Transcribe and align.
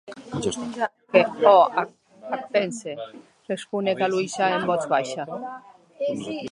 Òc, 1.51 1.75
ac 1.81 2.41
pensè, 2.55 2.97
responec 3.53 4.05
Aliosha 4.09 4.53
en 4.57 4.69
votz 4.73 4.93
baisha. 4.95 5.31